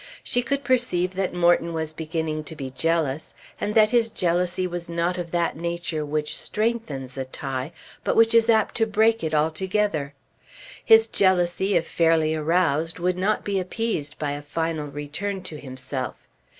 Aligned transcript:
She 0.23 0.41
could 0.41 0.63
perceive 0.63 1.13
that 1.13 1.31
Morton 1.31 1.73
was 1.73 1.93
beginning 1.93 2.43
to 2.45 2.55
be 2.55 2.71
jealous, 2.75 3.35
and 3.61 3.75
that 3.75 3.91
his 3.91 4.09
jealousy 4.09 4.65
was 4.65 4.89
not 4.89 5.19
of 5.19 5.29
that 5.29 5.55
nature 5.55 6.03
which 6.03 6.35
strengthens 6.35 7.19
a 7.19 7.25
tie 7.25 7.71
but 8.03 8.15
which 8.15 8.33
is 8.33 8.49
apt 8.49 8.73
to 8.77 8.87
break 8.87 9.23
it 9.23 9.35
altogether. 9.35 10.15
His 10.83 11.05
jealousy, 11.05 11.75
if 11.75 11.87
fairly 11.87 12.33
aroused, 12.33 12.97
would 12.97 13.15
not 13.15 13.45
be 13.45 13.59
appeased 13.59 14.17
by 14.17 14.31
a 14.31 14.41
final 14.41 14.87
return 14.87 15.43
to 15.43 15.59
himself. 15.59 16.27